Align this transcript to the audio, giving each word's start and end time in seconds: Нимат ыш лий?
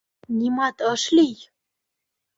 Нимат 0.37 0.77
ыш 0.91 1.03
лий? 1.15 1.37